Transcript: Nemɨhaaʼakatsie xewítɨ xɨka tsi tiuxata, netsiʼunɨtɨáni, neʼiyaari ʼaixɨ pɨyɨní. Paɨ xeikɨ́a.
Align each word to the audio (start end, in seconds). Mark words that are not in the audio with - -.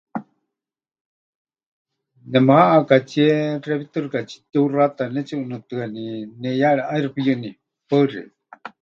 Nemɨhaaʼakatsie 2.31 3.27
xewítɨ 3.63 3.97
xɨka 4.03 4.19
tsi 4.27 4.37
tiuxata, 4.51 5.03
netsiʼunɨtɨáni, 5.13 6.03
neʼiyaari 6.41 6.81
ʼaixɨ 6.87 7.09
pɨyɨní. 7.15 7.49
Paɨ 7.87 8.03
xeikɨ́a. 8.11 8.57